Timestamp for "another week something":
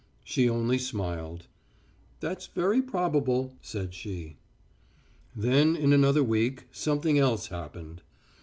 5.93-7.19